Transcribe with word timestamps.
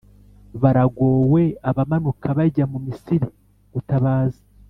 Baragowe! 0.61 1.43
Abamanuka 1.69 2.27
bajya 2.37 2.65
mu 2.71 2.79
Misiri 2.87 3.27
gutabaza! 3.73 4.41